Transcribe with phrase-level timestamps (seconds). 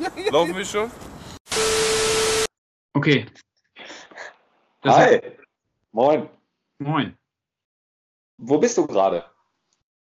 [0.30, 0.90] Laufen wir schon?
[2.94, 3.26] Okay.
[4.82, 5.20] Das Hi.
[5.92, 6.28] Moin.
[6.78, 7.16] Moin.
[8.38, 9.24] Wo bist du gerade?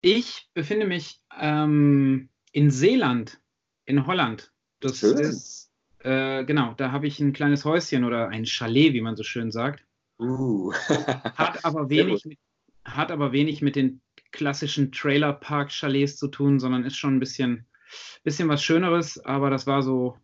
[0.00, 3.40] Ich befinde mich ähm, in Seeland,
[3.84, 4.52] in Holland.
[4.80, 5.18] Das Schön.
[5.18, 5.70] ist,
[6.00, 9.52] äh, genau, da habe ich ein kleines Häuschen oder ein Chalet, wie man so schön
[9.52, 9.84] sagt.
[10.18, 10.72] Uh.
[11.36, 12.38] hat, aber wenig mit,
[12.84, 14.00] hat aber wenig mit den
[14.32, 17.66] klassischen Trailer-Park-Chalets zu tun, sondern ist schon ein bisschen,
[18.22, 19.18] bisschen was Schöneres.
[19.24, 20.16] Aber das war so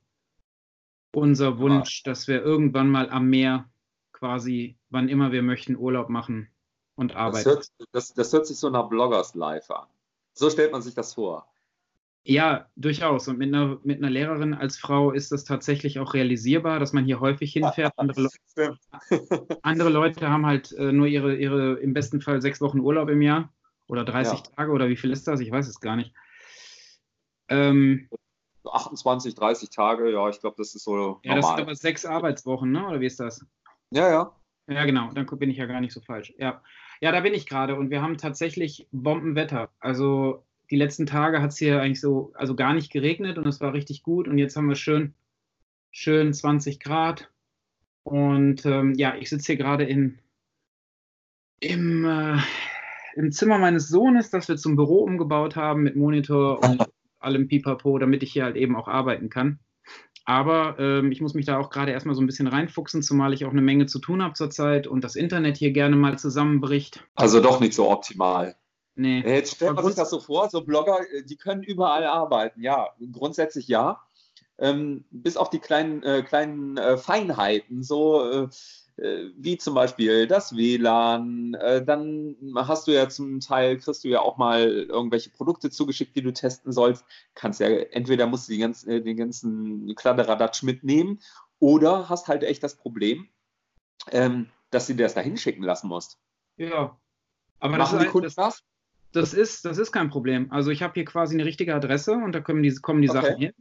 [1.13, 3.69] unser Wunsch, dass wir irgendwann mal am Meer
[4.13, 6.49] quasi, wann immer wir möchten, Urlaub machen
[6.95, 7.45] und arbeiten.
[7.45, 9.87] Das hört, das, das hört sich so nach Bloggers Life an.
[10.35, 11.47] So stellt man sich das vor.
[12.23, 13.29] Ja, durchaus.
[13.29, 17.05] Und mit einer, mit einer Lehrerin als Frau ist das tatsächlich auch realisierbar, dass man
[17.05, 17.95] hier häufig hinfährt.
[17.97, 18.79] Andere, Le
[19.63, 23.23] andere Leute haben halt äh, nur ihre, ihre im besten Fall sechs Wochen Urlaub im
[23.23, 23.53] Jahr
[23.87, 24.45] oder 30 ja.
[24.55, 25.41] Tage oder wie viel ist das?
[25.41, 26.15] Ich weiß es gar nicht.
[27.51, 28.09] Ähm,
[28.65, 31.21] 28, 30 Tage, ja, ich glaube, das ist so.
[31.23, 31.37] Ja, normal.
[31.37, 32.87] das sind aber sechs Arbeitswochen, ne?
[32.87, 33.45] Oder wie ist das?
[33.91, 34.37] Ja, ja.
[34.69, 36.33] Ja, genau, dann bin ich ja gar nicht so falsch.
[36.39, 36.63] Ja,
[37.01, 39.71] ja da bin ich gerade und wir haben tatsächlich Bombenwetter.
[39.81, 43.61] Also die letzten Tage hat es hier eigentlich so, also gar nicht geregnet und es
[43.61, 45.15] war richtig gut und jetzt haben wir schön,
[45.91, 47.31] schön 20 Grad.
[48.05, 50.21] Und ähm, ja, ich sitze hier gerade in,
[51.59, 52.39] im, äh,
[53.17, 56.87] im Zimmer meines Sohnes, das wir zum Büro umgebaut haben mit Monitor und
[57.21, 59.61] allem Pipapo, damit ich hier halt eben auch arbeiten kann.
[60.25, 63.45] Aber ähm, ich muss mich da auch gerade erstmal so ein bisschen reinfuchsen, zumal ich
[63.45, 67.05] auch eine Menge zu tun habe zurzeit und das Internet hier gerne mal zusammenbricht.
[67.15, 68.57] Also doch nicht so optimal.
[68.95, 69.23] Nee.
[69.25, 72.63] Jetzt stellt man sich das so vor, so Blogger, äh, die können überall arbeiten.
[72.63, 74.03] Ja, grundsätzlich ja.
[74.61, 78.49] Ähm, bis auf die kleinen, äh, kleinen äh, Feinheiten, so äh,
[79.03, 81.55] äh wie zum Beispiel das WLAN.
[81.55, 86.15] Äh, dann hast du ja zum Teil, kriegst du ja auch mal irgendwelche Produkte zugeschickt,
[86.15, 87.07] die du testen sollst.
[87.35, 91.21] Kannst ja, entweder musst du die ganzen, den ganzen Kladderadatsch mitnehmen
[91.59, 93.29] oder hast halt echt das Problem,
[94.11, 96.19] ähm, dass du dir das da hinschicken lassen musst.
[96.57, 96.99] Ja.
[97.61, 98.63] Aber Machen das die Kunden das?
[99.13, 100.51] Das ist, das ist kein Problem.
[100.51, 103.21] Also ich habe hier quasi eine richtige Adresse und da kommen die, kommen die Okay.
[103.21, 103.53] Sachen hin.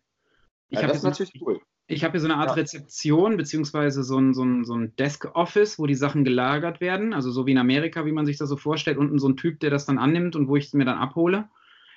[0.69, 1.61] Ich Ja, habe das hier, ist so, natürlich cool.
[1.87, 2.55] ich hab hier so eine Art Ja.
[2.55, 7.13] Rezeption, beziehungsweise so ein, so, ein, so ein Desk-Office, wo die Sachen gelagert werden.
[7.13, 8.97] Also so wie in Amerika, wie man sich das so vorstellt.
[8.97, 11.49] Unten so ein Typ, der das dann annimmt und wo ich es mir dann abhole.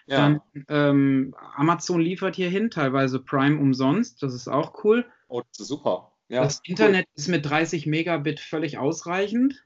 [0.06, 0.16] Ja.
[0.16, 4.22] Dann ähm, Amazon liefert hier hin, teilweise Prime umsonst.
[4.22, 5.04] Das ist auch cool.
[5.28, 6.12] Oh, das ist super.
[6.28, 9.64] Ja, das Internet ist mit 30 Megabit völlig ausreichend.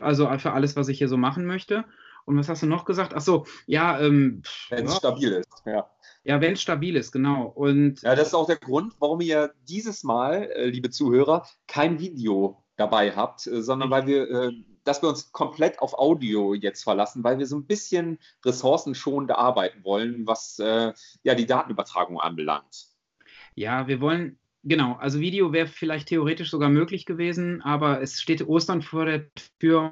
[0.00, 1.84] Also für alles, was ich hier so machen möchte.
[2.24, 3.12] Und was hast du noch gesagt?
[3.14, 5.62] Ach so, ja, ähm, Wenn es ja, stabil ist.
[5.66, 5.90] Ja.
[6.24, 7.46] ja wenn es stabil ist, genau.
[7.46, 11.98] Und ja, das ist auch der Grund, warum ihr dieses Mal, äh, liebe Zuhörer, kein
[11.98, 14.52] Video dabei habt, äh, sondern weil wir, äh,
[14.84, 19.82] dass wir uns komplett auf Audio jetzt verlassen, weil wir so ein bisschen ressourcenschonend arbeiten
[19.82, 20.92] wollen, was ja
[21.34, 22.88] die Datenübertragung anbelangt.
[23.54, 28.46] ja, wir wollen, genau, also Video wäre vielleicht theoretisch sogar möglich gewesen, aber es steht
[28.46, 29.90] Ostern vor der Tür.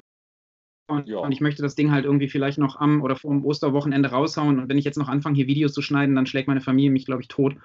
[0.93, 1.17] Und, Ja.
[1.19, 4.59] und ich möchte das Ding halt irgendwie vielleicht noch am oder vor dem Osterwochenende raushauen.
[4.59, 7.05] Und wenn ich jetzt noch anfange, hier Videos zu schneiden, dann schlägt meine Familie mich,
[7.05, 7.55] glaube ich, tot.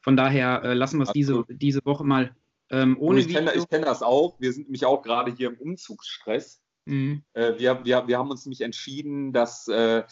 [0.00, 2.34] Von daher äh, lassen wir es diese, diese Woche mal
[2.70, 3.62] ähm, ohne ich kenne Video.
[3.62, 4.40] ich kenn das auch.
[4.40, 6.60] Wir sind nämlich auch gerade hier im Umzugsstress.
[6.86, 7.22] Mhm.
[7.34, 10.02] Äh, wir, wir, wir haben uns nämlich entschieden, dass äh,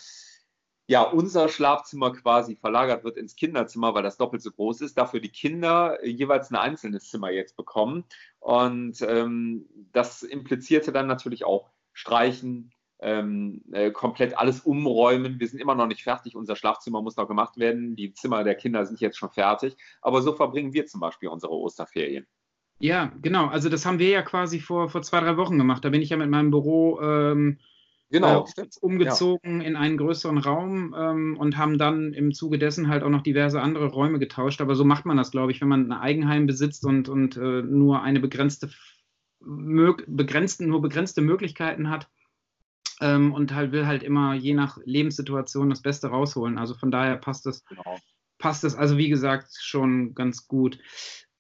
[0.87, 4.99] ja, unser Schlafzimmer quasi verlagert wird ins Kinderzimmer, weil das doppelt so groß ist.
[4.99, 8.05] Dafür die Kinder äh, jeweils ein einzelnes Zimmer jetzt bekommen.
[8.41, 11.71] Und ähm, das implizierte dann natürlich auch
[12.01, 15.39] Streichen, ähm, äh, komplett alles umräumen.
[15.39, 16.35] Wir sind immer noch nicht fertig.
[16.35, 17.97] Unser Schlafzimmer muss noch gemacht werden.
[17.97, 19.77] Die Zimmer der Kinder sind jetzt schon fertig.
[20.03, 22.27] Aber so verbringen wir zum Beispiel unsere Osterferien.
[22.79, 23.47] Ja, genau.
[23.47, 25.85] Also das haben wir ja quasi vor, vor zwei, drei Wochen gemacht.
[25.85, 27.59] Da bin ich ja mit meinem Büro ähm,
[28.13, 33.05] Genau, äh, umgezogen in einen größeren Raum ähm, und haben dann im Zuge dessen halt
[33.05, 34.61] auch noch diverse andere Räume getauscht.
[34.61, 37.63] Aber so macht man das, glaube ich, wenn man ein Eigenheim besitzt und, und äh,
[37.63, 38.69] nur eine begrenzte,
[39.41, 42.09] begrenzten, nur begrenzte Möglichkeiten hat
[43.01, 46.59] ähm, und halt will halt immer je nach Lebenssituation das Beste rausholen.
[46.59, 47.99] Also von daher passt es, Genau.
[48.39, 50.79] passt es also wie gesagt schon ganz gut.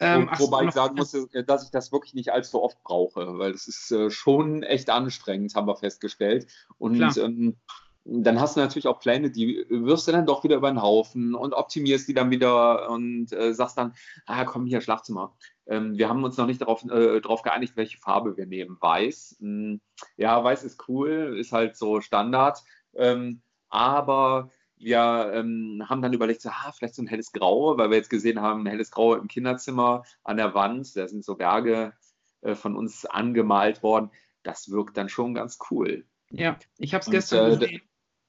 [0.02, 3.38] Ähm, ach wobei ich sagen muss, äh, dass ich das wirklich nicht allzu oft brauche,
[3.38, 6.46] weil das ist äh, schon echt anstrengend, haben wir festgestellt.
[6.78, 7.56] Und ähm,
[8.04, 11.34] dann hast du natürlich auch Pläne, die wirfst du dann doch wieder über den Haufen
[11.34, 13.92] und optimierst die dann wieder und äh, sagst dann,
[14.24, 15.36] ah komm hier, Schlafzimmer.
[15.70, 18.76] Ähm, wir haben uns noch nicht darauf, äh, darauf geeinigt, welche Farbe wir nehmen.
[18.80, 19.36] Weiß.
[19.38, 19.80] Hm,
[20.16, 22.62] ja, weiß ist cool, ist halt so Standard.
[22.94, 27.90] Ähm, aber wir ähm, haben dann überlegt, so, ah, vielleicht so ein helles Grau, weil
[27.90, 31.36] wir jetzt gesehen haben, ein helles Grau im Kinderzimmer an der Wand, da sind so
[31.36, 31.92] Berge
[32.40, 34.10] äh, von uns angemalt worden.
[34.42, 36.04] Das wirkt dann schon ganz cool.
[36.30, 37.82] ja, ich habe es gestern äh, gesehen.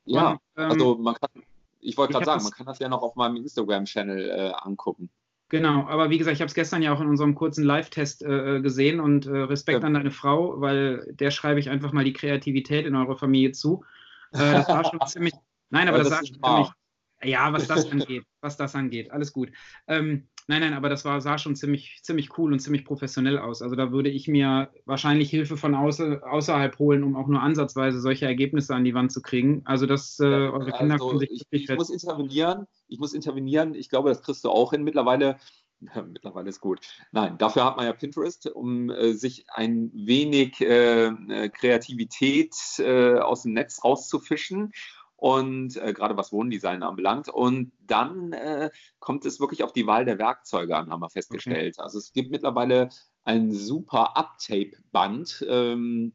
[0.05, 1.29] Ja, Und, ähm, also man kann,
[1.79, 5.09] ich wollte gerade sagen, man kann das ja noch auf meinem Instagram-Channel äh, angucken.
[5.51, 8.61] Genau, aber wie gesagt, ich habe es gestern ja auch in unserem kurzen Live-Test äh,
[8.61, 9.85] gesehen und äh, Respekt ja.
[9.85, 13.83] an deine Frau, weil der schreibe ich einfach mal die Kreativität in eurer Familie zu.
[14.31, 15.33] Äh, das war schon ziemlich.
[15.69, 16.71] Nein, aber, aber das, das sah schon ziemlich.
[17.23, 19.51] Ja, was das angeht, was das angeht, alles gut.
[19.87, 23.61] Ähm, nein, nein, aber das war, sah schon ziemlich, ziemlich cool und ziemlich professionell aus.
[23.61, 27.99] Also da würde ich mir wahrscheinlich Hilfe von außer, außerhalb holen, um auch nur ansatzweise
[27.99, 29.61] solche Ergebnisse an die Wand zu kriegen.
[29.65, 32.65] Also das äh, eure Kinder also, sich ich, ich muss intervenieren.
[32.87, 33.75] Ich muss intervenieren.
[33.75, 35.37] Ich glaube, das kriegst du auch hin mittlerweile.
[36.11, 36.79] Mittlerweile ist gut.
[37.11, 43.17] Nein, dafür hat man ja Pinterest, um äh, sich ein wenig äh, äh Kreativität äh,
[43.17, 44.71] aus dem Netz rauszufischen
[45.21, 47.29] und äh, gerade was Wohndesign anbelangt.
[47.29, 51.75] Und dann äh, kommt es wirklich auf die Wahl der Werkzeuge an, haben wir festgestellt.
[51.77, 51.83] Okay.
[51.83, 52.89] Also es gibt mittlerweile
[53.23, 55.45] ein super Uptape-Band.
[55.47, 56.13] Ähm,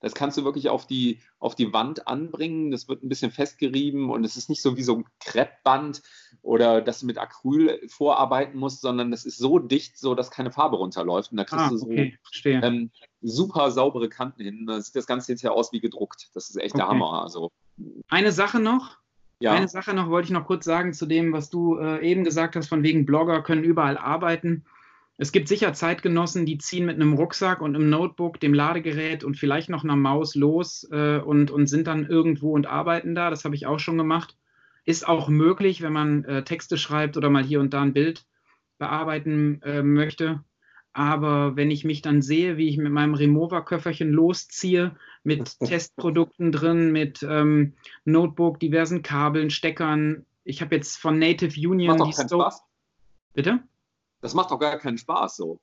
[0.00, 2.70] das kannst du wirklich auf die, auf die Wand anbringen.
[2.70, 6.02] Das wird ein bisschen festgerieben und es ist nicht so wie so ein Kreppband
[6.42, 10.52] oder dass du mit Acryl vorarbeiten musst, sondern das ist so dicht, so dass keine
[10.52, 11.30] Farbe runterläuft.
[11.30, 12.18] Und da kriegst ah, du so okay.
[12.44, 12.90] ähm,
[13.22, 14.66] super saubere Kanten hin.
[14.66, 16.28] Da sieht das Ganze jetzt ja aus wie gedruckt.
[16.34, 16.82] Das ist echt okay.
[16.82, 17.22] der Hammer.
[17.22, 17.50] Also
[18.08, 18.98] eine Sache noch.
[19.38, 19.52] Ja.
[19.52, 22.54] Eine Sache noch wollte ich noch kurz sagen zu dem, was du äh, eben gesagt
[22.54, 24.64] hast, von wegen Blogger können überall arbeiten.
[25.18, 29.36] Es gibt sicher Zeitgenossen, die ziehen mit einem Rucksack und einem Notebook, dem Ladegerät und
[29.36, 33.30] vielleicht noch einer Maus los äh, und, und sind dann irgendwo und arbeiten da.
[33.30, 34.36] Das habe ich auch schon gemacht.
[34.84, 38.26] Ist auch möglich, wenn man äh, Texte schreibt oder mal hier und da ein Bild
[38.78, 40.42] bearbeiten äh, möchte.
[40.92, 46.92] Aber wenn ich mich dann sehe, wie ich mit meinem Remover-Köfferchen losziehe, mit Testprodukten drin,
[46.92, 47.74] mit ähm,
[48.04, 50.26] Notebook, diversen Kabeln, Steckern.
[50.44, 51.98] Ich habe jetzt von Native Union.
[51.98, 52.62] Macht doch keinen Spaß.
[53.34, 53.60] Bitte?
[54.20, 55.60] Das macht doch gar keinen Spaß so.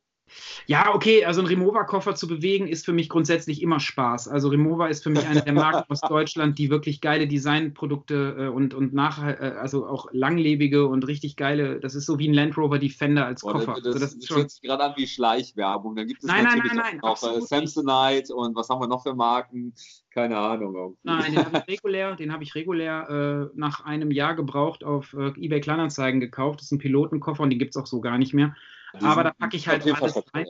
[0.68, 4.28] Ja, okay, also ein Remover-Koffer zu bewegen ist für mich grundsätzlich immer Spaß.
[4.28, 8.48] Also Remover ist für mich eine der Marken aus Deutschland, die wirklich geile Designprodukte äh,
[8.48, 12.34] und, und nach, äh, also auch langlebige und richtig geile, das ist so wie ein
[12.34, 13.76] Land Rover Defender als Koffer.
[13.78, 15.96] Oh, das, also das, das hört sich gerade an wie Schleichwerbung.
[15.96, 19.04] Dann gibt es nein, natürlich nein, nein, auch äh, Samsonite und was haben wir noch
[19.04, 19.74] für Marken?
[20.12, 20.76] Keine Ahnung.
[20.76, 21.00] Irgendwie.
[21.04, 25.14] Nein, den habe ich regulär, den habe ich regulär äh, nach einem Jahr gebraucht auf
[25.14, 26.60] äh, eBay Kleinanzeigen gekauft.
[26.60, 28.56] Das ist ein Pilotenkoffer und den gibt es auch so gar nicht mehr.
[28.94, 30.46] Aber da packe ich halt alles rein.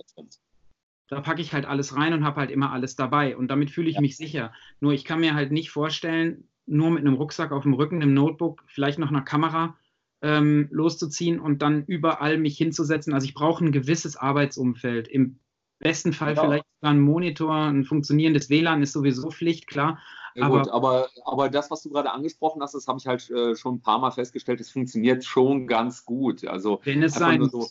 [1.07, 3.35] Da packe ich halt alles rein und habe halt immer alles dabei.
[3.35, 4.01] Und damit fühle ich ja.
[4.01, 4.53] mich sicher.
[4.79, 8.13] Nur ich kann mir halt nicht vorstellen, nur mit einem Rucksack auf dem Rücken, einem
[8.13, 9.75] Notebook, vielleicht noch einer Kamera
[10.21, 13.13] ähm, loszuziehen und dann überall mich hinzusetzen.
[13.13, 15.07] Also ich brauche ein gewisses Arbeitsumfeld.
[15.07, 15.39] Im
[15.79, 16.41] besten Fall ja.
[16.43, 19.99] vielleicht sogar ein Monitor, ein funktionierendes WLAN ist sowieso Pflicht, klar.
[20.35, 23.29] Ja, aber, gut, aber, aber das, was du gerade angesprochen hast, das habe ich halt
[23.29, 26.45] äh, schon ein paar Mal festgestellt, es funktioniert schon ganz gut.
[26.45, 27.67] Also wenn es sein so,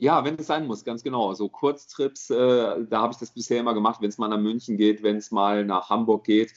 [0.00, 1.34] ja, wenn es sein muss, ganz genau.
[1.34, 4.78] So Kurztrips, äh, da habe ich das bisher immer gemacht, wenn es mal nach München
[4.78, 6.54] geht, wenn es mal nach Hamburg geht.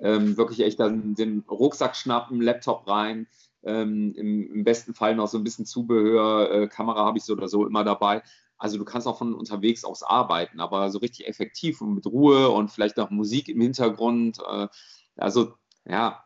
[0.00, 3.26] Ähm, wirklich echt dann den Rucksack schnappen, Laptop rein,
[3.64, 7.32] ähm, im, im, besten Fall noch so ein bisschen Zubehör, äh, Kamera habe ich so
[7.32, 8.22] oder so immer dabei.
[8.58, 12.50] Also du kannst auch von unterwegs aus arbeiten, aber so richtig effektiv und mit Ruhe
[12.50, 14.38] und vielleicht noch Musik im Hintergrund.
[14.48, 14.68] Äh,
[15.16, 15.54] also
[15.84, 16.24] ja,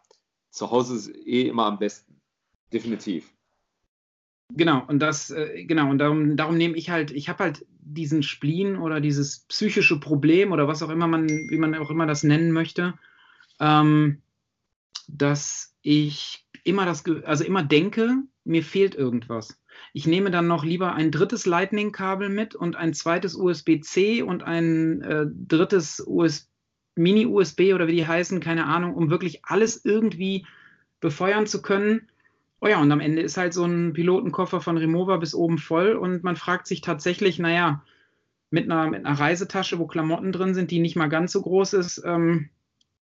[0.51, 2.21] zu Hause ist eh immer am besten.
[2.73, 3.38] Definitiv.
[4.51, 8.23] Genau, und das, äh, genau, und darum, darum nehme ich halt, ich habe halt diesen
[8.23, 12.23] Spleen oder dieses psychische Problem oder was auch immer man, wie man auch immer das
[12.23, 12.95] nennen möchte,
[13.61, 14.23] ähm,
[15.07, 19.61] dass ich immer das, also immer denke, mir fehlt irgendwas.
[19.93, 25.03] Ich nehme dann noch lieber ein drittes Lightning-Kabel mit und ein zweites USB-C und ein
[25.03, 26.51] äh, drittes US
[26.97, 30.47] Mini-USB oder wie die heißen, keine Ahnung, um wirklich alles irgendwie
[31.01, 32.09] befeuern zu können
[32.61, 35.93] Oh ja, und am Ende ist halt so ein Pilotenkoffer von Remover bis oben voll
[35.93, 37.85] und man fragt sich tatsächlich, naja,
[38.51, 41.75] mit einer, mit einer Reisetasche, wo Klamotten drin sind, die nicht mal ganz so groß
[41.75, 42.49] ist, ähm,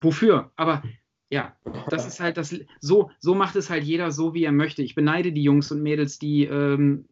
[0.00, 0.50] wofür?
[0.56, 0.82] Aber
[1.30, 1.56] ja,
[1.90, 4.82] das ist halt das, so, so macht es halt jeder so, wie er möchte.
[4.82, 7.06] Ich beneide die Jungs und Mädels, die ähm,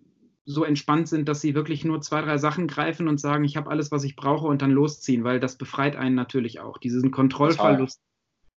[0.45, 3.71] so entspannt sind, dass sie wirklich nur zwei, drei Sachen greifen und sagen, ich habe
[3.71, 6.79] alles, was ich brauche und dann losziehen, weil das befreit einen natürlich auch.
[6.79, 8.01] Diesen Kontrollverlust,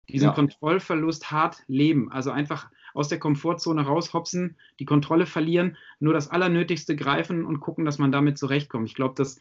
[0.09, 0.33] diesen ja.
[0.33, 2.11] Kontrollverlust hart leben.
[2.11, 7.85] Also einfach aus der Komfortzone raushopsen, die Kontrolle verlieren, nur das Allernötigste greifen und gucken,
[7.85, 8.89] dass man damit zurechtkommt.
[8.89, 9.39] Ich glaube, das,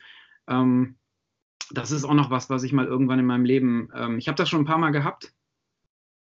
[0.48, 0.95] ähm,
[1.72, 4.36] das ist auch noch was, was ich mal irgendwann in meinem Leben, ähm, ich habe
[4.36, 5.33] das schon ein paar Mal gehabt,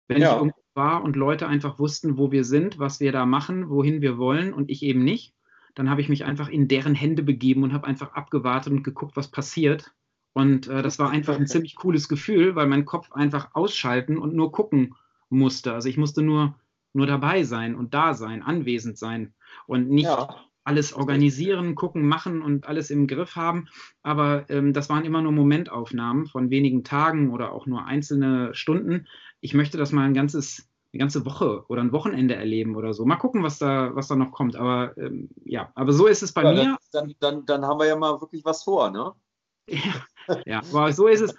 [0.08, 0.30] wenn ja.
[0.30, 4.00] ich irgendwo war und Leute einfach wussten, wo wir sind, was wir da machen, wohin
[4.02, 5.34] wir wollen und ich eben nicht,
[5.74, 9.16] dann habe ich mich einfach in deren Hände begeben und habe einfach abgewartet und geguckt,
[9.16, 9.92] was passiert.
[10.32, 14.34] Und äh, das war einfach ein ziemlich cooles Gefühl, weil mein Kopf einfach ausschalten und
[14.34, 14.94] nur gucken
[15.28, 15.72] musste.
[15.72, 16.54] Also ich musste nur
[16.96, 19.34] nur dabei sein und da sein, anwesend sein
[19.66, 20.36] und nicht ja.
[20.64, 23.68] alles organisieren, gucken, machen und alles im Griff haben.
[24.02, 29.06] Aber ähm, das waren immer nur Momentaufnahmen von wenigen Tagen oder auch nur einzelne Stunden.
[29.40, 33.04] Ich möchte das mal ein ganzes eine ganze Woche oder ein Wochenende erleben oder so.
[33.04, 34.56] Mal gucken, was da, was da noch kommt.
[34.56, 36.76] Aber ähm, ja, aber so ist es bei ja, mir.
[36.92, 39.12] Dann, dann, dann haben wir ja mal wirklich was vor, ne?
[39.68, 41.34] ja, ja, aber so ist es.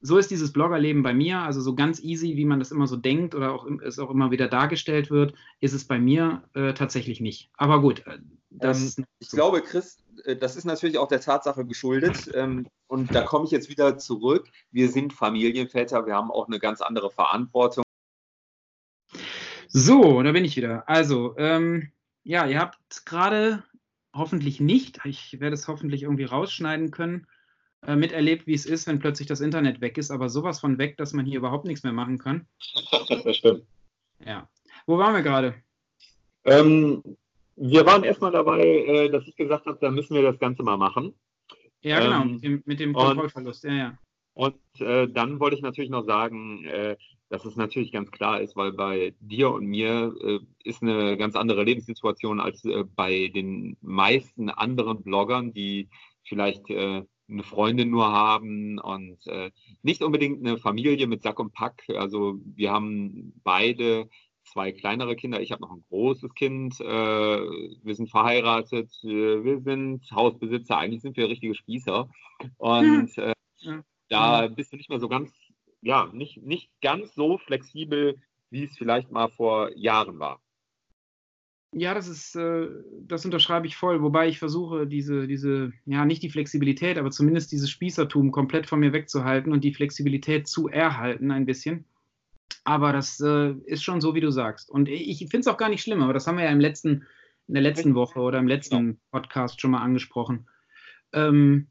[0.00, 2.96] So ist dieses Bloggerleben bei mir, also so ganz easy, wie man das immer so
[2.96, 7.20] denkt oder auch es auch immer wieder dargestellt wird, ist es bei mir äh, tatsächlich
[7.20, 7.50] nicht.
[7.56, 8.18] Aber gut, äh,
[8.50, 9.36] das ähm, ich so.
[9.36, 12.30] glaube, Chris, äh, das ist natürlich auch der Tatsache geschuldet.
[12.34, 14.48] Ähm, und da komme ich jetzt wieder zurück.
[14.70, 17.82] Wir sind Familienväter, wir haben auch eine ganz andere Verantwortung.
[19.68, 20.88] So, da bin ich wieder.
[20.88, 23.64] Also, ähm, ja, ihr habt gerade
[24.14, 27.26] hoffentlich nicht, ich werde es hoffentlich irgendwie rausschneiden können,
[27.86, 30.96] äh, miterlebt, wie es ist, wenn plötzlich das Internet weg ist, aber sowas von weg,
[30.96, 32.46] dass man hier überhaupt nichts mehr machen kann.
[33.24, 33.64] das stimmt.
[34.24, 34.48] Ja.
[34.86, 35.54] Wo waren wir gerade?
[36.44, 37.02] Ähm,
[37.56, 40.76] wir waren erstmal dabei, äh, dass ich gesagt habe, da müssen wir das Ganze mal
[40.76, 41.14] machen.
[41.82, 43.98] Ja, genau, ähm, mit dem, mit dem Kontrollverlust, ja, ja.
[44.34, 46.96] Und äh, dann wollte ich natürlich noch sagen, äh,
[47.28, 51.34] dass es natürlich ganz klar ist, weil bei dir und mir äh, ist eine ganz
[51.34, 55.88] andere Lebenssituation als äh, bei den meisten anderen Bloggern, die
[56.22, 59.50] vielleicht äh, eine Freundin nur haben und äh,
[59.82, 61.82] nicht unbedingt eine Familie mit Sack und Pack.
[61.96, 64.08] Also wir haben beide
[64.44, 65.40] zwei kleinere Kinder.
[65.40, 66.80] Ich habe noch ein großes Kind.
[66.80, 68.90] Äh, wir sind verheiratet.
[69.02, 70.78] Wir sind Hausbesitzer.
[70.78, 72.08] Eigentlich sind wir richtige Spießer.
[72.56, 73.34] Und äh,
[74.08, 75.30] da bist du nicht mehr so ganz,
[75.82, 78.16] ja, nicht, nicht ganz so flexibel,
[78.50, 80.40] wie es vielleicht mal vor Jahren war.
[81.72, 82.66] Ja, das ist, äh,
[83.02, 87.52] das unterschreibe ich voll, wobei ich versuche, diese, diese, ja, nicht die Flexibilität, aber zumindest
[87.52, 91.84] dieses Spießertum komplett von mir wegzuhalten und die Flexibilität zu erhalten ein bisschen.
[92.64, 94.70] Aber das äh, ist schon so, wie du sagst.
[94.70, 97.06] Und ich finde es auch gar nicht schlimm, aber das haben wir ja im letzten,
[97.48, 98.98] in der letzten Woche oder im letzten genau.
[99.10, 100.48] Podcast schon mal angesprochen.
[101.12, 101.68] Ähm,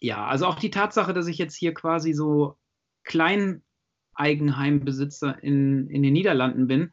[0.00, 2.56] ja, also auch die Tatsache, dass ich jetzt hier quasi so
[3.04, 3.62] klein
[4.16, 6.92] Eigenheimbesitzer in, in den Niederlanden bin,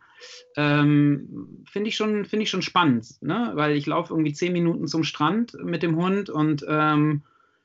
[0.56, 3.52] ähm, finde ich, schon, find ich schon spannend, ne?
[3.56, 7.24] weil ich laufe irgendwie zehn Minuten zum Strand mit dem Hund und ähm,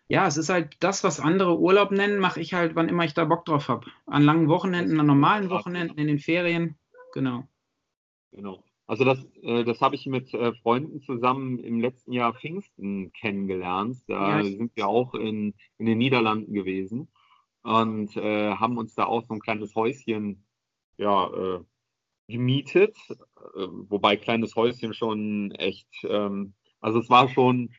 [0.09, 3.13] ja, es ist halt das, was andere Urlaub nennen, mache ich halt, wann immer ich
[3.13, 3.87] da Bock drauf habe.
[4.07, 6.77] An langen Wochenenden, an normalen Wochenenden, in den Ferien,
[7.13, 7.47] genau.
[8.33, 8.63] Genau.
[8.87, 13.99] Also das, äh, das habe ich mit äh, Freunden zusammen im letzten Jahr Pfingsten kennengelernt.
[14.07, 14.45] Da ja.
[14.45, 17.09] sind wir auch in, in den Niederlanden gewesen
[17.69, 20.45] und äh, haben uns da auch so ein kleines Häuschen
[20.97, 21.61] ja, äh,
[22.27, 27.71] gemietet, äh, wobei kleines Häuschen schon echt, ähm, also es war schon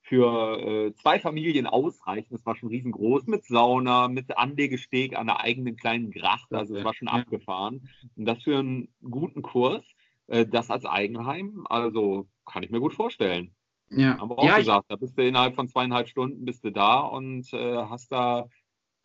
[0.00, 2.32] für äh, zwei Familien ausreichend.
[2.32, 6.52] Es war schon riesengroß mit Sauna, mit Anlegesteg an der eigenen kleinen Gracht.
[6.52, 7.88] Also es war schon abgefahren.
[8.16, 9.84] Und das für einen guten Kurs,
[10.26, 13.54] äh, das als Eigenheim, also kann ich mir gut vorstellen.
[13.90, 14.18] Ja.
[14.18, 17.00] Haben wir auch ja, gesagt, da bist du innerhalb von zweieinhalb Stunden bist du da
[17.00, 18.48] und äh, hast da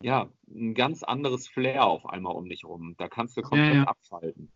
[0.02, 2.94] ja, ein ganz anderes Flair auf einmal um dich rum.
[2.98, 3.84] Da kannst du komplett ja, ja.
[3.84, 4.50] abschalten.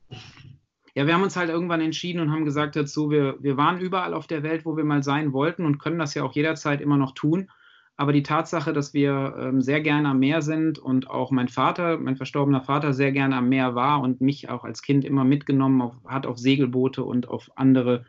[0.95, 4.15] Ja, wir haben uns halt irgendwann entschieden und haben gesagt dazu, wir, wir waren überall
[4.15, 6.97] auf der Welt, wo wir mal sein wollten und können das ja auch jederzeit immer
[6.97, 7.51] noch tun.
[7.97, 11.99] Aber die Tatsache, dass wir ähm, sehr gerne am Meer sind und auch mein Vater,
[11.99, 15.81] mein verstorbener Vater, sehr gerne am Meer war und mich auch als Kind immer mitgenommen
[15.81, 18.05] auf, hat auf Segelboote und auf andere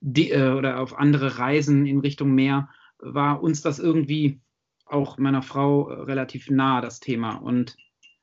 [0.00, 4.40] die, äh, oder auf andere Reisen in Richtung Meer, war uns das irgendwie
[4.92, 7.34] auch meiner Frau äh, relativ nah, das Thema.
[7.34, 7.76] Und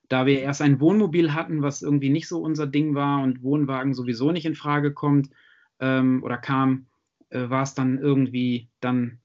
[0.07, 3.93] da wir erst ein Wohnmobil hatten, was irgendwie nicht so unser Ding war und Wohnwagen
[3.93, 5.29] sowieso nicht in Frage kommt
[5.79, 6.87] ähm, oder kam,
[7.29, 9.19] äh, war es dann irgendwie dann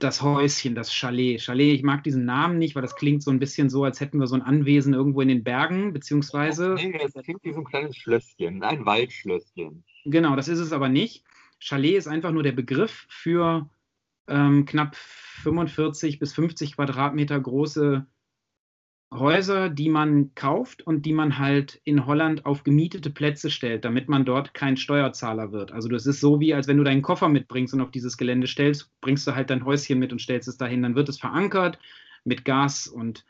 [0.00, 1.40] das Häuschen, das Chalet.
[1.40, 4.18] Chalet, ich mag diesen Namen nicht, weil das klingt so ein bisschen so, als hätten
[4.20, 6.74] wir so ein Anwesen irgendwo in den Bergen, beziehungsweise.
[6.74, 9.84] Nee, das klingt wie so ein kleines Schlösschen, ein Waldschlösschen.
[10.04, 11.24] Genau, das ist es aber nicht.
[11.58, 13.68] Chalet ist einfach nur der Begriff für
[14.28, 14.96] ähm, knapp
[15.38, 18.06] 45 bis 50 Quadratmeter große
[19.12, 24.08] Häuser, die man kauft und die man halt in Holland auf gemietete Plätze stellt, damit
[24.08, 25.72] man dort kein Steuerzahler wird.
[25.72, 28.46] Also das ist so wie, als wenn du deinen Koffer mitbringst und auf dieses Gelände
[28.46, 30.82] stellst, bringst du halt dein Häuschen mit und stellst es dahin.
[30.82, 31.78] Dann wird es verankert
[32.24, 33.24] mit Gas und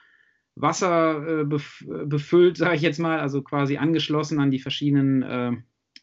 [0.56, 5.52] Wasser äh, befüllt, sage ich jetzt mal, also quasi angeschlossen an die verschiedenen äh,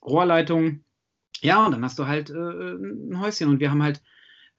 [0.02, 0.86] Rohrleitungen.
[1.42, 4.02] Ja, und dann hast du halt äh, ein Häuschen und wir haben halt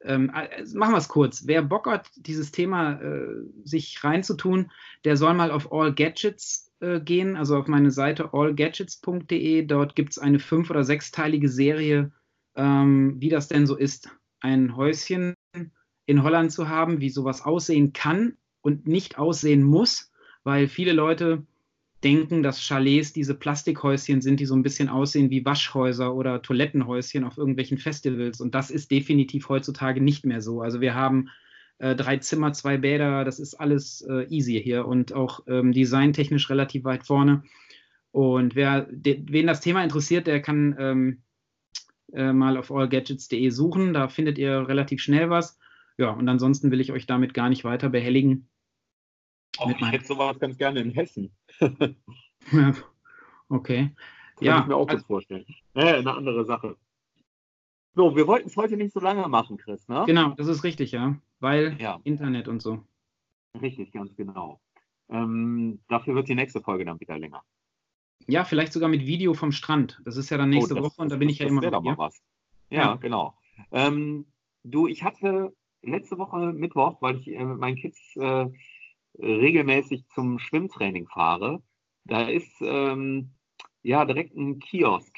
[0.03, 1.47] ähm, äh, machen wir es kurz.
[1.47, 3.27] Wer Bock hat, dieses Thema äh,
[3.65, 4.71] sich reinzutun,
[5.05, 9.65] der soll mal auf All Gadgets äh, gehen, also auf meine Seite allgadgets.de.
[9.65, 12.13] Dort gibt es eine fünf- oder sechsteilige Serie,
[12.55, 14.11] ähm, wie das denn so ist,
[14.41, 15.35] ein Häuschen
[16.07, 20.13] in Holland zu haben, wie sowas aussehen kann und nicht aussehen muss,
[20.45, 21.45] weil viele Leute
[22.07, 27.25] denken, dass Chalets diese Plastikhäuschen sind, die so ein bisschen aussehen wie Waschhäuser oder Toilettenhäuschen
[27.25, 28.41] auf irgendwelchen Festivals.
[28.41, 30.63] Und das ist definitiv heutzutage nicht mehr so.
[30.63, 31.31] Also wir haben
[31.79, 36.49] äh, drei Zimmer, zwei Bäder, das ist alles äh, easy hier und auch ähm, designtechnisch
[36.49, 37.43] relativ weit vorne.
[38.13, 41.23] Und wer, de, wen das Thema interessiert, der kann ähm,
[42.13, 43.95] äh, mal auf allgadgets.de suchen.
[43.95, 45.59] Da findet ihr relativ schnell was.
[45.99, 48.49] Ja, und ansonsten will ich euch damit gar nicht weiter behelligen.
[49.59, 51.33] Oh, ich hätte sowas ganz gerne in Hessen.
[53.49, 53.91] okay.
[54.37, 55.47] Kann ja, ich mir auch also, gut vorstellen.
[55.75, 56.77] Naja, eine andere Sache.
[57.95, 60.05] So, wir wollten es heute nicht so lange machen, Chris, ne?
[60.07, 61.17] Genau, das ist richtig, ja.
[61.41, 62.01] Weil ja.
[62.05, 62.85] Internet und so.
[63.61, 64.61] Richtig, ganz genau.
[65.09, 67.43] Ähm, dafür wird die nächste Folge dann wieder länger.
[68.27, 70.01] Ja, vielleicht sogar mit Video vom Strand.
[70.05, 71.83] Das ist ja dann nächste oh, das, Woche und da bin ich ja immer noch
[71.83, 71.97] hier.
[71.97, 72.21] Was.
[72.71, 72.95] Ja, ja.
[72.97, 73.39] genau.
[73.71, 74.27] Ähm,
[74.65, 78.47] du, ich hatte letzte Woche Mittwoch, weil ich äh, mit meinen Kids äh,
[79.19, 81.63] regelmäßig zum Schwimmtraining fahre,
[82.05, 83.31] da ist ähm,
[83.83, 85.17] ja direkt ein Kiosk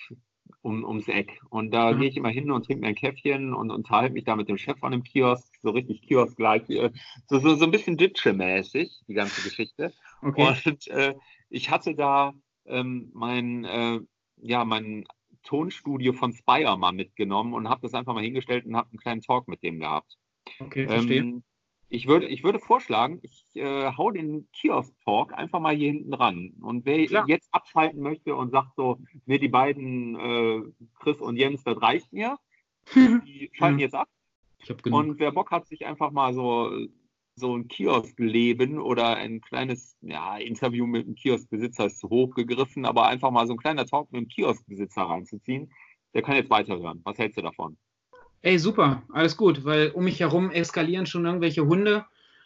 [0.62, 1.40] um, ums Eck.
[1.50, 2.00] Und da mhm.
[2.00, 4.59] gehe ich immer hin und trinke mir ein Käffchen und unterhalte mich da mit dem
[4.59, 6.90] Chef von dem Kiosk, so richtig Kiosk-like, äh,
[7.26, 9.93] so, so, so ein bisschen Ditsche-mäßig, die ganze Geschichte.
[10.23, 10.57] Okay.
[10.67, 11.14] Und äh,
[11.50, 12.33] ich hatte da
[12.67, 14.00] ähm, mein, äh,
[14.37, 15.07] ja, mein
[15.45, 19.23] Tonstudio von Spire mal mitgenommen und habe das einfach mal hingestellt und habe einen kleinen
[19.23, 20.17] Talk mit dem gehabt.
[20.59, 21.21] Okay, verstehe.
[21.21, 21.43] Ähm,
[21.90, 26.52] ich würde, ich würde vorschlagen, ich äh, hau den Kiosk-Talk einfach mal hier hinten ran.
[26.61, 27.25] Und wer Klar.
[27.28, 30.62] jetzt abschalten möchte und sagt so, mir die beiden, äh,
[31.00, 32.38] Chris und Jens, das reicht mir,
[32.95, 33.87] die schalten ja.
[33.87, 34.09] jetzt ab.
[34.90, 36.71] Und wer Bock hat, sich einfach mal so,
[37.37, 42.85] so ein Kiosk-Leben oder ein kleines ja, Interview mit einem Kioskbesitzer ist zu hoch gegriffen,
[42.85, 45.73] aber einfach mal so ein kleiner Talk mit einem Kioskbesitzer reinzuziehen,
[46.12, 47.00] der kann jetzt weiterhören.
[47.04, 47.78] Was hältst du davon?
[48.42, 52.04] Ey, super, alles gut, weil um mich herum eskalieren schon irgendwelche Hunde.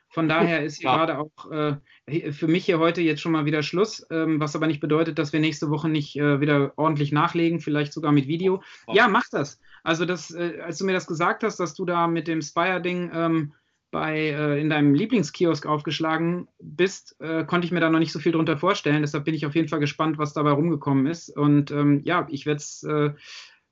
[0.09, 0.97] Von daher ist hier ja.
[0.97, 4.67] gerade auch äh, für mich hier heute jetzt schon mal wieder Schluss, ähm, was aber
[4.67, 8.63] nicht bedeutet, dass wir nächste Woche nicht äh, wieder ordentlich nachlegen, vielleicht sogar mit Video.
[8.87, 8.93] Oh.
[8.95, 9.59] Ja, mach das.
[9.83, 13.11] Also das, äh, als du mir das gesagt hast, dass du da mit dem Spire-Ding
[13.15, 13.55] ähm,
[13.91, 18.19] bei äh, in deinem Lieblingskiosk aufgeschlagen bist, äh, konnte ich mir da noch nicht so
[18.19, 19.01] viel drunter vorstellen.
[19.01, 21.35] Deshalb bin ich auf jeden Fall gespannt, was dabei rumgekommen ist.
[21.35, 22.87] Und ähm, ja, ich werde es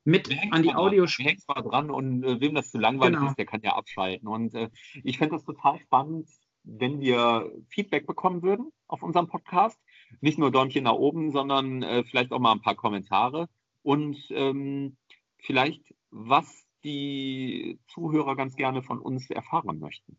[0.04, 1.04] mit an die Audio.
[1.07, 3.30] Du hängst mal dran und äh, wem das zu langweilig genau.
[3.30, 4.28] ist, der kann ja abschalten.
[4.28, 4.71] Und äh,
[5.04, 6.28] ich fände das total spannend,
[6.64, 9.78] wenn wir Feedback bekommen würden auf unserem Podcast.
[10.21, 13.49] Nicht nur Däumchen nach oben, sondern äh, vielleicht auch mal ein paar Kommentare.
[13.82, 14.97] Und ähm,
[15.39, 20.17] vielleicht, was die Zuhörer ganz gerne von uns erfahren möchten.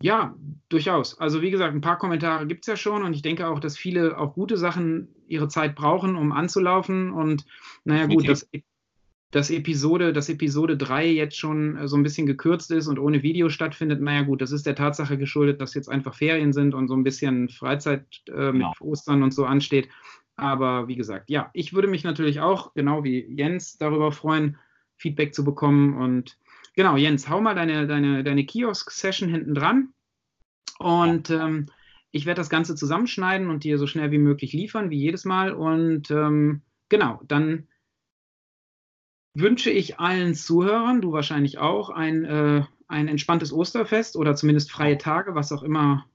[0.00, 0.34] Ja,
[0.68, 1.18] durchaus.
[1.18, 3.76] Also wie gesagt, ein paar Kommentare gibt es ja schon und ich denke auch, dass
[3.76, 7.10] viele auch gute Sachen ihre Zeit brauchen, um anzulaufen.
[7.10, 7.44] Und
[7.84, 8.48] naja gut, dass
[9.30, 13.22] das Episode, das Episode 3 jetzt schon äh, so ein bisschen gekürzt ist und ohne
[13.22, 16.88] Video stattfindet, naja gut, das ist der Tatsache geschuldet, dass jetzt einfach Ferien sind und
[16.88, 18.72] so ein bisschen Freizeit äh, mit genau.
[18.80, 19.88] Ostern und so ansteht.
[20.36, 24.56] Aber wie gesagt, ja, ich würde mich natürlich auch, genau wie Jens, darüber freuen,
[24.96, 26.38] Feedback zu bekommen und
[26.78, 29.88] Genau, Jens, hau mal deine, deine, deine Kiosk-Session hinten dran.
[30.78, 31.66] Und ähm,
[32.12, 35.52] ich werde das Ganze zusammenschneiden und dir so schnell wie möglich liefern, wie jedes Mal.
[35.52, 37.66] Und ähm, genau, dann
[39.34, 44.98] wünsche ich allen Zuhörern, du wahrscheinlich auch, ein, äh, ein entspanntes Osterfest oder zumindest freie
[44.98, 46.06] Tage, was auch immer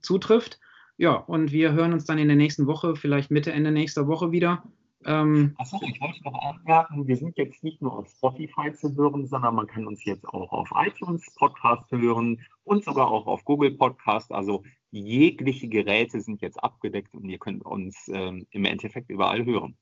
[0.00, 0.58] zutrifft.
[0.96, 4.32] Ja, und wir hören uns dann in der nächsten Woche, vielleicht Mitte, Ende nächster Woche
[4.32, 4.64] wieder.
[5.04, 9.26] Ähm, Achso, ich wollte noch anmerken, wir sind jetzt nicht nur auf Spotify zu hören,
[9.26, 13.76] sondern man kann uns jetzt auch auf iTunes Podcast hören und sogar auch auf Google
[13.76, 14.32] Podcast.
[14.32, 19.76] Also jegliche Geräte sind jetzt abgedeckt und ihr könnt uns ähm, im Endeffekt überall hören.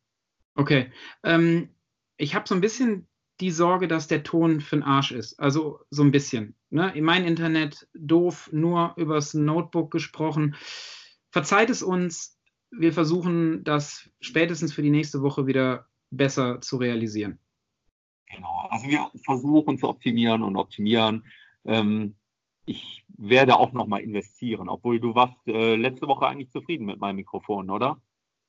[0.54, 0.90] Okay.
[1.22, 1.70] Ähm,
[2.18, 3.08] ich habe so ein bisschen
[3.40, 5.38] die Sorge, dass der Ton für den Arsch ist.
[5.38, 6.56] Also so ein bisschen.
[6.70, 6.92] Ne?
[6.94, 10.56] In mein Internet doof, nur übers Notebook gesprochen.
[11.30, 12.35] Verzeiht es uns,
[12.78, 17.38] wir versuchen das spätestens für die nächste Woche wieder besser zu realisieren.
[18.26, 21.24] Genau, also wir versuchen zu optimieren und optimieren.
[21.64, 22.16] Ähm,
[22.64, 27.16] ich werde auch nochmal investieren, obwohl du warst äh, letzte Woche eigentlich zufrieden mit meinem
[27.16, 28.00] Mikrofon, oder?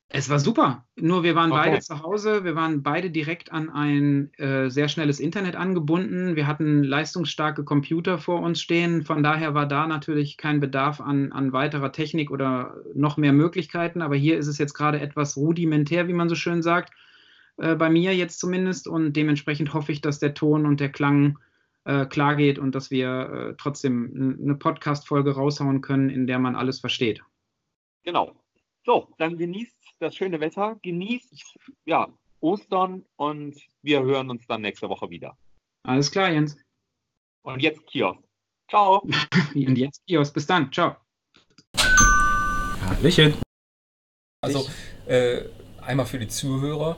[0.10, 0.86] Es war super.
[0.96, 1.70] Nur wir waren okay.
[1.70, 2.46] beide zu Hause.
[2.46, 6.38] Wir waren beide direkt an ein äh, sehr schnelles Internet angebunden.
[6.38, 9.04] Wir hatten leistungsstarke Computer vor uns stehen.
[9.04, 14.02] Von daher war da natürlich kein Bedarf an, an weiterer Technik oder noch mehr Möglichkeiten.
[14.02, 16.94] Aber hier ist es jetzt gerade etwas rudimentär, wie man so schön sagt.
[17.58, 18.88] Äh, bei mir jetzt zumindest.
[18.88, 21.38] Und dementsprechend hoffe ich, dass der Ton und der Klang
[21.84, 26.56] äh, klar geht und dass wir äh, trotzdem eine Podcast-Folge raushauen können, in der man
[26.56, 27.22] alles versteht.
[28.04, 28.34] Genau.
[28.88, 32.08] So, dann genießt das schöne Wetter, genießt ja,
[32.40, 35.38] Ostern und wir hören uns dann nächste Woche wieder.
[35.84, 36.58] Alles klar, Jens.
[37.42, 38.24] Und jetzt Kiosk.
[38.70, 39.02] Ciao.
[39.56, 40.34] und jetzt Kiosk.
[40.34, 40.72] Bis dann.
[40.72, 40.96] Ciao.
[41.76, 43.34] Hallöchen.
[44.42, 44.70] Also,
[45.06, 45.42] äh,
[45.82, 46.98] einmal für die Zuhörer.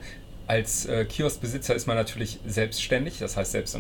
[0.50, 3.76] Als äh, Kioskbesitzer ist man natürlich selbstständig, das heißt selbst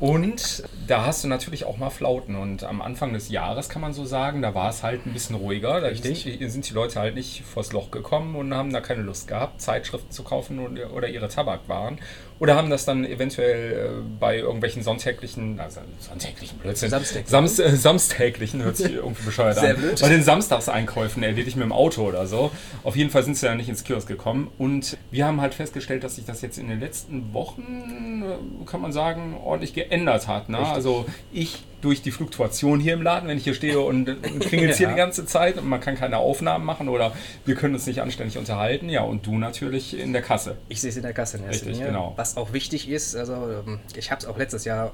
[0.00, 2.34] und da hast du natürlich auch mal Flauten.
[2.34, 5.36] Und am Anfang des Jahres kann man so sagen, da war es halt ein bisschen
[5.36, 5.80] ruhiger.
[5.80, 6.22] Da Richtig.
[6.22, 9.60] sind, sind die Leute halt nicht vors Loch gekommen und haben da keine Lust gehabt,
[9.60, 11.98] Zeitschriften zu kaufen oder, ihre Tabakwaren.
[12.38, 17.28] Oder haben das dann eventuell äh, bei irgendwelchen sonntäglichen, also sonntäglichen Blödsinn, Samstäglichen.
[17.28, 19.76] Sams, äh, samstäglichen, hört sich irgendwie bescheuert Sehr an.
[19.76, 20.00] blöd.
[20.00, 22.50] Bei den Samstagseinkäufen erledigt mit dem Auto oder so.
[22.82, 24.50] Auf jeden Fall sind sie ja nicht ins Kiosk gekommen.
[24.56, 28.80] Und wir haben halt festgestellt, dass sich das jetzt in den letzten Wochen, äh, kann
[28.80, 30.48] man sagen, ordentlich geändert hat.
[30.48, 30.58] Ne?
[30.58, 34.04] Also ich durch die Fluktuation hier im Laden, wenn ich hier stehe und
[34.40, 34.92] klingelt hier Ja.
[34.92, 37.12] die ganze Zeit und man kann keine Aufnahmen machen oder
[37.46, 38.88] wir können uns nicht anständig unterhalten.
[38.90, 40.56] Ja, und du natürlich in der Kasse.
[40.68, 41.86] Ich sehe es in der Kasse in erster Richtig, Linie.
[41.92, 42.12] genau.
[42.16, 43.32] Was auch wichtig ist, also
[43.66, 44.92] ähm, ich habe es auch letztes Jahr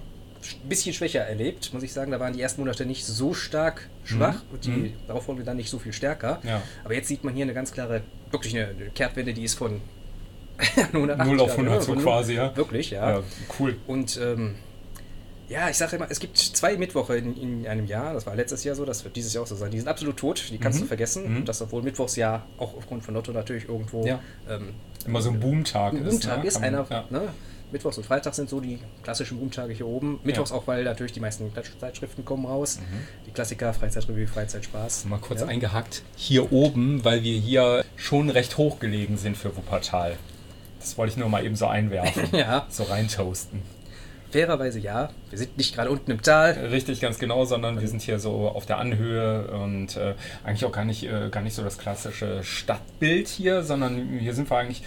[0.62, 2.12] ein bisschen schwächer erlebt, muss ich sagen.
[2.12, 4.92] Da waren die ersten Monate nicht so stark schwach und die Mhm.
[5.08, 6.38] darauf folgende dann nicht so viel stärker.
[6.44, 6.62] Ja.
[6.84, 9.95] Aber jetzt sieht man hier eine ganz klare, wirklich eine Kehrtwende, die ist von 180
[10.92, 11.82] 0 auf Grad, 100 ne?
[11.82, 12.56] so quasi, ja.
[12.56, 13.10] Wirklich, ja.
[13.18, 13.22] Ja,
[13.58, 13.76] cool.
[13.86, 14.54] Und ähm,
[15.48, 18.64] ja, ich sage immer, es gibt zwei Mittwoche in, in einem Jahr, das war letztes
[18.64, 19.70] Jahr so, das wird dieses Jahr auch so sein.
[19.70, 20.82] Die sind absolut tot, die kannst Mhm.
[20.84, 21.30] du vergessen.
[21.30, 21.36] Mhm.
[21.38, 24.20] Und das, obwohl Mittwochs ja auch aufgrund von Lotto natürlich irgendwo Ja.
[24.48, 24.74] ähm,
[25.06, 26.10] Immer so ein Boomtag ein ist.
[26.10, 26.48] Boomtag ne?
[26.48, 26.54] ist.
[26.60, 27.04] Kann man- Einer, ja.
[27.10, 27.28] ne?
[27.72, 30.20] Mittwochs und Freitags sind so die klassischen Boomtage hier oben.
[30.22, 32.78] Mittwochs auch, weil natürlich die meisten Zeitschriften kommen raus.
[33.26, 35.04] Die Klassiker, Freizeitrevue, Freizeitspaß.
[35.06, 35.48] Mal kurz ja.
[35.48, 36.02] eingehackt.
[36.16, 40.16] Hier oben, weil wir hier schon recht hoch gelegen sind für Wuppertal.
[40.80, 42.28] Das wollte ich nur mal eben so einwerfen.
[42.32, 43.62] Ja, So reintoasten.
[44.30, 45.10] fairerweise ja.
[45.30, 46.52] Wir sind nicht gerade unten im Tal.
[46.52, 50.72] Richtig, ganz genau, sondern wir sind hier so auf der Anhöhe und äh, eigentlich auch
[50.72, 54.82] gar nicht, äh, gar nicht so das klassische Stadtbild hier, sondern hier sind wir eigentlich.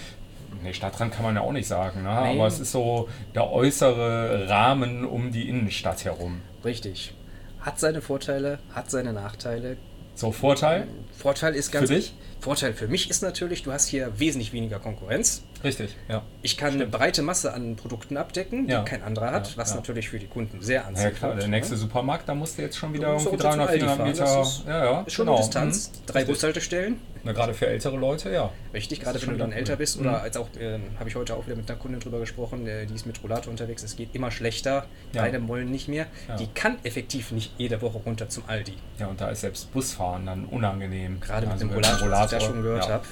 [0.63, 2.10] Nee, Stadtrand kann man ja auch nicht sagen, ne?
[2.10, 6.41] Aber es ist so der äußere Rahmen um die Innenstadt herum.
[6.65, 7.13] Richtig.
[7.62, 9.78] Hat seine Vorteile, hat seine Nachteile.
[10.15, 10.88] So, Vorteil?
[11.17, 11.89] Vorteil ist Für ganz.
[11.89, 12.13] dich?
[12.39, 15.43] Vorteil für mich ist natürlich, du hast hier wesentlich weniger Konkurrenz.
[15.62, 16.23] Richtig, ja.
[16.41, 18.84] Ich kann eine breite Masse an Produkten abdecken, die Ja.
[18.84, 19.75] kein anderer hat, Ja, was ja.
[19.75, 21.80] natürlich für die Kunden sehr Ja, anziehend klar, der wird, nächste ne?
[21.82, 24.41] Supermarkt, da musst du jetzt schon wieder irgendwie auch zum 300, Aldi 400 fahren, Meter.
[24.41, 25.36] ist- ja, ja, Ist schon genau.
[25.38, 25.91] eine Distanz.
[25.91, 26.06] Mhm.
[26.06, 26.23] Drei.
[26.23, 27.02] Bushaltestellen.
[27.25, 28.49] Na, gerade für ältere Leute, ja.
[28.73, 30.08] Richtig, gerade ist wenn du dann älter bist Mhm.
[30.08, 32.86] oder als auch, äh, habe ich heute auch wieder mit einer Kundin drüber gesprochen, äh,
[32.86, 35.23] die ist mit Rollator unterwegs, es geht immer schlechter, Ja.
[35.23, 36.06] beide wollen nicht mehr.
[36.30, 36.38] Ja.
[36.38, 38.75] Die kann effektiv nicht jede Woche runter zum Aldi.
[38.99, 41.19] Ja, und da ist selbst Busfahren dann unangenehm.
[41.19, 42.93] Gerade mit Also dem mit dem Rollator, ich da schon gehört ja.
[42.93, 43.05] habe.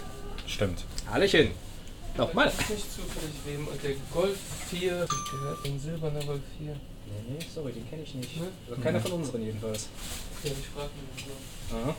[0.48, 0.84] Stimmt.
[1.12, 1.52] Hallöchen.
[2.18, 2.52] Nochmal.
[2.60, 3.68] Ich nicht zufällig wem.
[3.68, 4.38] Und der Golf
[4.70, 6.76] 4, hab ich gehört, ein silberner Golf 4.
[7.30, 8.38] Nee, sorry, den kenne ich nicht.
[8.42, 8.48] Ne?
[8.70, 9.88] Also keiner von unseren jedenfalls.
[10.44, 11.96] Ja, ich frage mich noch.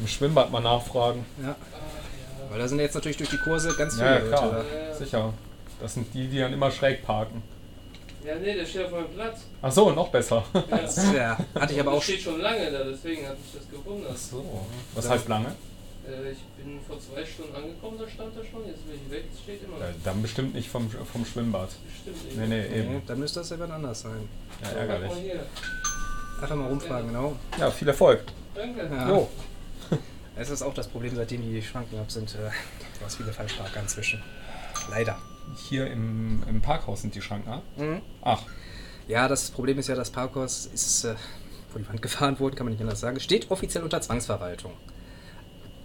[0.00, 1.24] Im Schwimmbad mal nachfragen.
[1.42, 1.50] Ja.
[1.50, 4.52] Ah, Weil da sind jetzt natürlich durch die Kurse ganz viele Ja, ja, klar.
[4.52, 4.66] Leute.
[4.88, 4.94] ja.
[4.94, 5.32] Sicher.
[5.80, 7.42] Das sind die, die dann immer schräg parken.
[8.24, 9.40] Ja, nee, der steht auf meinem Platz.
[9.62, 10.44] Ach so, noch besser.
[10.54, 11.12] Ja.
[11.14, 14.18] Ja, hatte ich aber Der auch steht schon lange da, deswegen hat mich das gewundert.
[14.18, 14.66] so.
[14.94, 15.54] Was heißt lange?
[16.08, 18.66] Äh, ich bin vor zwei Stunden angekommen, da stand er schon.
[18.66, 19.96] Jetzt bin ich weg, es steht immer Äh, noch.
[20.04, 21.70] dann bestimmt nicht vom, vom Schwimmbad.
[22.04, 23.02] Bestimmt Nee, nee, Nee, eben.
[23.06, 24.28] dann müsste das ja dann anders sein.
[24.62, 25.10] Ja, Mach ärgerlich.
[25.10, 25.46] mal.
[26.42, 27.36] Einfach mal rumfragen, genau.
[27.58, 28.22] Ja, viel Erfolg.
[28.54, 28.84] Danke.
[28.90, 29.08] Ja.
[29.08, 29.28] Jo.
[30.38, 32.34] Es ist auch das Problem, seitdem die Schranken ab sind.
[32.34, 32.50] Äh,
[32.98, 34.22] du hast viele Falschparker inzwischen.
[34.90, 35.16] Leider.
[35.68, 37.62] Hier im, im Parkhaus sind die Schranken ab.
[37.78, 38.02] Mhm.
[38.20, 38.42] Ach,
[39.08, 41.14] Ja, das Problem ist ja, das Parkhaus ist äh,
[41.72, 43.18] vor die Wand gefahren worden, kann man nicht anders sagen.
[43.18, 44.72] Steht offiziell unter Zwangsverwaltung.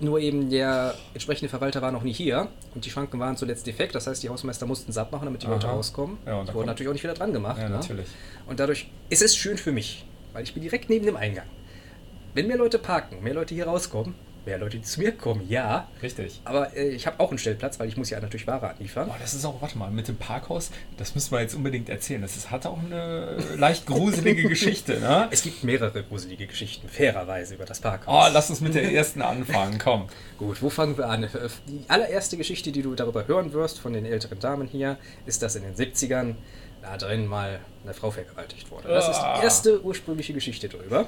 [0.01, 3.93] Nur eben der entsprechende Verwalter war noch nie hier und die Schranken waren zuletzt defekt.
[3.93, 5.75] Das heißt, die Hausmeister mussten es abmachen, damit die Leute Aha.
[5.75, 6.17] rauskommen.
[6.25, 7.59] Ja, und die wurden natürlich auch nicht wieder dran gemacht.
[7.59, 7.75] ja, ne?
[7.75, 8.07] natürlich.
[8.47, 11.45] Und dadurch ist es schön für mich, weil ich bin direkt neben dem Eingang.
[12.33, 15.87] Wenn mehr Leute parken, mehr Leute hier rauskommen, mehr Leute, die zu mir kommen, ja.
[16.01, 16.41] Richtig.
[16.45, 19.07] Aber äh, ich habe auch einen Stellplatz, weil ich muss ja natürlich Ware anliefern.
[19.11, 22.21] Oh, das ist auch, warte mal, mit dem Parkhaus, das müssen wir jetzt unbedingt erzählen.
[22.21, 25.27] Das ist, hat auch eine leicht gruselige Geschichte, ne?
[25.31, 28.33] Es gibt mehrere gruselige Geschichten, fairerweise, über das Oh, Parkhaus.
[28.33, 30.07] lass uns mit der ersten anfangen, komm.
[30.37, 31.27] Gut, wo fangen wir an?
[31.67, 35.55] Die allererste Geschichte, die du darüber hören wirst von den älteren Damen hier, ist, dass
[35.55, 36.33] in den 70ern
[36.81, 38.87] da drin mal eine Frau vergewaltigt wurde.
[38.87, 39.37] Das ist Ah.
[39.37, 41.05] die erste ursprüngliche Geschichte darüber.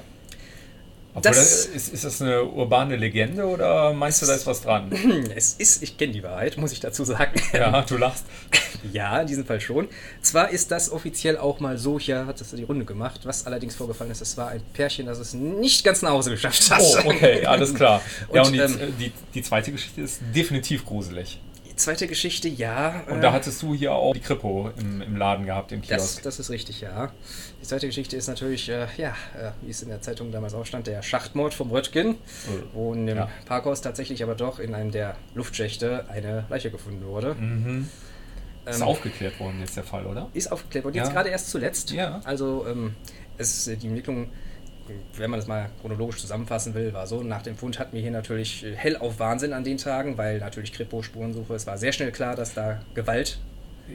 [1.16, 4.90] Obwohl, Das- ist, ist das eine urbane Legende oder meinst du, da ist was dran?
[5.36, 7.40] Es ist, ich kenne die Wahrheit, muss ich dazu sagen.
[7.52, 8.24] Ja, du lachst.
[8.92, 9.88] Ja, in diesem Fall schon.
[10.20, 13.20] Zwar ist das offiziell auch mal so, hier hat es die Runde gemacht.
[13.24, 16.70] Was allerdings vorgefallen ist, es war ein Pärchen, das es nicht ganz nach Hause geschafft
[16.70, 16.82] hat.
[16.82, 18.02] Oh, okay, alles klar.
[18.34, 21.40] ja, Und, und die, ähm, die, die zweite Geschichte ist definitiv gruselig.
[21.76, 23.02] Zweite Geschichte, ja.
[23.08, 25.88] Und äh, da hattest du hier auch die Kripo im, im Laden gehabt, im das,
[25.88, 26.22] Kiosk.
[26.22, 27.10] das ist richtig, ja.
[27.60, 30.64] Die zweite Geschichte ist natürlich, äh, ja, äh, wie es in der Zeitung damals auch
[30.66, 32.16] stand, der Schachtmord vom Röttgen,
[32.72, 33.28] wo in dem Ja.
[33.46, 37.34] Parkhaus tatsächlich aber doch in einem der Luftschächte eine Leiche gefunden wurde.
[37.34, 37.88] Mhm.
[38.66, 40.30] Ist Ähm, aufgeklärt worden jetzt der Fall, oder?
[40.32, 41.02] Ist aufgeklärt worden, Ja.
[41.04, 41.90] jetzt gerade erst zuletzt.
[41.90, 42.20] Ja.
[42.24, 42.94] Also ähm,
[43.36, 44.30] es, die Ermittlungen
[45.16, 48.10] wenn man das mal chronologisch zusammenfassen will, war so, nach dem Fund hatten wir hier
[48.10, 52.12] natürlich äh, hell auf Wahnsinn an den Tagen, weil natürlich Kripo-Spurensuche, es war sehr schnell
[52.12, 53.38] klar, dass da Gewalt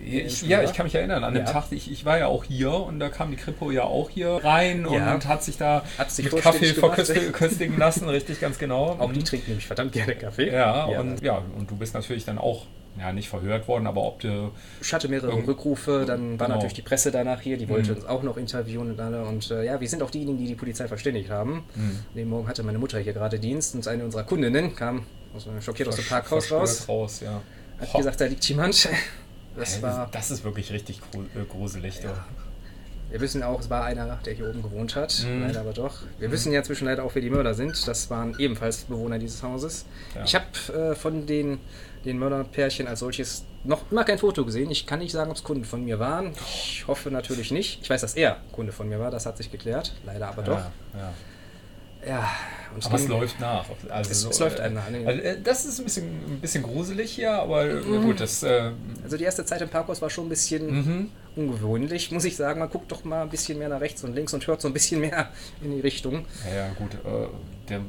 [0.06, 1.52] Ich, ja, ich kann mich erinnern, an dem Ja.
[1.52, 4.40] Tag, ich, ich war ja auch hier und da kam die Kripo ja auch hier
[4.44, 5.14] rein Ja.
[5.16, 7.00] und hat sich da Hat sich mit Kaffee gemacht.
[7.00, 8.98] verkösti- köstigen lassen, richtig, ganz genau.
[9.00, 9.26] Auch die Mhm.
[9.26, 10.52] trinken nämlich verdammt gerne Kaffee.
[10.52, 12.66] Ja, und ja, und du bist natürlich dann auch,
[13.00, 16.58] ja, nicht verhört worden, aber ob du, Ich hatte mehrere Rückrufe, dann war Genau.
[16.58, 17.98] natürlich die Presse danach hier, die wollte Mhm.
[17.98, 19.24] uns auch noch interviewen und alle.
[19.26, 21.64] Und äh, ja, wir sind auch diejenigen, die die Polizei verständigt haben.
[21.76, 22.00] Mhm.
[22.16, 25.04] Den Morgen hatte meine Mutter hier gerade Dienst und eine unserer Kundinnen kam
[25.36, 27.42] aus, schockiert aus dem Parkhaus raus, raus ja.
[27.80, 27.98] hat Ho.
[28.00, 28.90] gesagt, da liegt jemand.
[29.58, 32.00] Das Hä, war, das ist wirklich richtig äh, gruselig.
[32.02, 32.08] du.
[33.10, 35.42] Wir wissen auch, es war einer, der hier oben gewohnt hat, Mhm.
[35.42, 36.02] leider aber doch.
[36.20, 37.88] Wir wissen ja zwischen leider auch, wer die Mörder sind.
[37.88, 39.86] Das waren ebenfalls Bewohner dieses Hauses.
[40.16, 40.24] Ja.
[40.24, 40.46] Ich habe
[40.92, 41.60] äh, von den,
[42.06, 44.72] den Mörderpärchen als solches noch immer kein Foto gesehen.
[44.72, 46.32] Ich kann nicht sagen, ob es Kunden von mir waren.
[46.46, 47.80] Ich hoffe natürlich nicht.
[47.82, 49.94] Ich weiß, dass er Kunde von mir war, das hat sich geklärt.
[50.06, 50.58] Leider aber doch.
[50.94, 51.12] Ja,
[52.08, 52.30] ja.
[52.76, 53.66] Und Aber es läuft nach.
[53.90, 55.04] Also Es- so, es läuft äh, einem nach, ne?
[55.06, 58.44] Also, äh, das ist ein bisschen, ein bisschen gruselig hier, aber äh, na gut, das.
[58.44, 58.72] Äh,
[59.04, 61.12] Also die erste Zeit im Parkhaus war schon ein bisschen mhm.
[61.36, 62.60] ungewöhnlich, muss ich sagen.
[62.60, 64.74] Man guckt doch mal ein bisschen mehr nach rechts und links und hört so ein
[64.74, 65.30] bisschen mehr
[65.64, 66.26] in die Richtung.
[66.48, 66.94] Ja, ja, gut.
[66.94, 67.28] Äh,
[67.70, 67.82] der,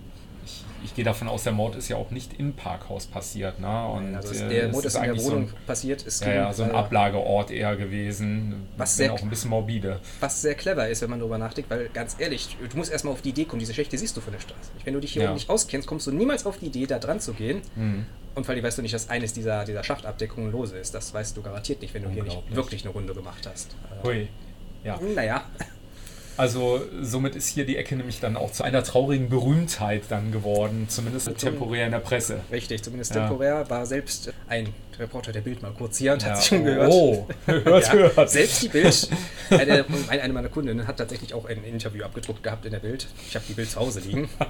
[0.85, 3.61] ich, gehe davon aus, der Mord ist ja auch nicht im Parkhaus passiert.
[3.61, 3.87] Ne?
[3.89, 6.07] Und, also äh, der es Mord ist in der eigentlich so Wohnung ein, passiert.
[6.07, 8.69] Es ja, ja, so ein äh, Ablageort eher gewesen.
[8.77, 10.01] Was sehr- auch ein bisschen morbide.
[10.21, 13.23] Was sehr clever ist, wenn man darüber nachdenkt, weil ganz ehrlich, du musst erstmal auf
[13.23, 14.71] die Idee kommen, diese Schächte siehst du von der Straße.
[14.85, 15.33] Wenn du dich hier Ja.
[15.35, 17.63] nicht auskennst, kommst du niemals auf die Idee, da dran zu gehen.
[17.77, 18.07] Mhm.
[18.35, 20.95] Und vor allem weißt du nicht, dass eines dieser, dieser Schachtabdeckungen lose ist.
[20.95, 23.75] Das weißt du garantiert nicht, wenn du hier nicht wirklich eine Runde gemacht hast.
[24.03, 24.29] Äh, Hui.
[24.85, 24.99] Ja.
[25.15, 25.45] Naja,
[26.41, 30.87] Also somit ist hier die Ecke nämlich dann auch zu einer traurigen Berühmtheit dann geworden,
[30.89, 32.41] zumindest temporär in der Presse.
[32.51, 33.27] richtig, zumindest Ja.
[33.29, 36.31] temporär war selbst ein Reporter der Bild mal kurz hier und Ja.
[36.31, 36.91] hat sich schon gehört.
[36.91, 38.31] Oh, hört, ja, hört.
[38.31, 39.09] Selbst die Bild,
[39.51, 43.07] eine, eine eine meiner Kundinnen hat tatsächlich auch ein Interview abgedruckt gehabt in der Bild.
[43.29, 44.31] Ich habe die Bild zu Hause liegen.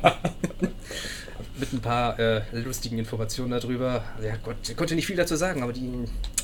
[1.60, 4.02] Mit ein paar äh, lustigen Informationen darüber.
[4.22, 5.90] Ja, Gott, ich konnte nicht viel dazu sagen, aber die.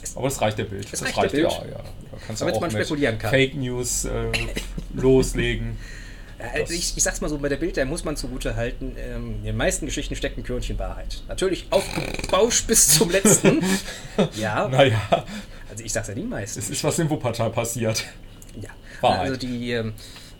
[0.02, 0.85] Es, Aber es reicht der Bild.
[0.85, 1.50] Es das reicht der Bild.
[1.50, 1.79] ja, ja.
[2.11, 3.31] Da kannst Damit auch man spekulieren kann.
[3.31, 4.31] Fake News äh,
[4.94, 5.79] loslegen.
[6.38, 9.37] äh, ich, ich sag's mal so, bei der Bild, da muss man zugute halten, ähm,
[9.38, 11.22] in den meisten Geschichten steckt ein Körnchen Wahrheit.
[11.29, 13.62] Natürlich aufgebauscht bis zum letzten.
[14.37, 15.24] ja, Naja,
[15.70, 16.59] also ich sag's ja die meisten.
[16.59, 18.05] es ist was in Wuppertal passiert.
[18.61, 19.20] Ja, Wahrheit.
[19.20, 19.94] also die ähm,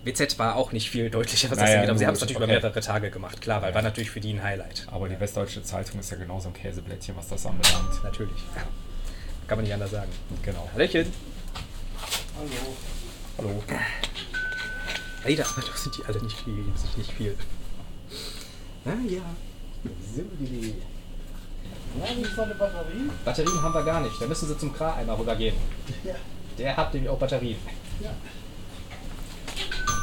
[0.07, 2.37] WZ war auch nicht viel deutlicher, was das Naja, angeht, aber sie haben es natürlich
[2.37, 2.45] okay.
[2.45, 4.87] über mehrere Tage gemacht, klar, weil war natürlich für die ein Highlight.
[4.91, 8.03] Aber die Westdeutsche Zeitung ist ja genauso ein Käseblättchen, was das anbelangt.
[8.05, 8.43] Natürlich.
[9.49, 10.11] Kann man nicht anders sagen.
[10.43, 10.69] Genau.
[10.73, 11.13] Hallöchen.
[13.39, 13.63] Hallo.
[15.25, 17.37] Leider, aber doch sind die alle nicht viel, sich nicht viel.
[18.85, 19.23] Ah ja.
[20.15, 20.75] So, die
[21.99, 23.11] Nein, ist noch eine Batterie.
[23.25, 24.21] Batterien haben wir gar nicht.
[24.21, 25.57] Da müssen sie zum Kra einmal rübergehen.
[26.05, 26.15] Ja.
[26.59, 27.59] Der hat nämlich auch Batterien.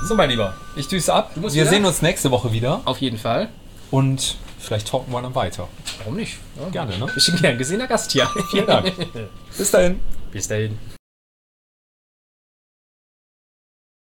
[0.08, 1.32] So, mein Lieber, ich düse ab.
[1.36, 1.66] Wir wieder?
[1.66, 3.50] sehen uns nächste Woche wieder Auf jeden Fall.
[3.92, 5.68] und vielleicht talken wir dann weiter.
[6.00, 6.38] Warum nicht?
[6.60, 6.70] Ja.
[6.70, 7.08] Gerne, ne?
[7.16, 8.28] Ich bin gern gesehener Gast hier.
[8.52, 8.92] Vielen Dank.
[9.58, 10.00] Bis dahin.
[10.32, 10.78] Bis dahin.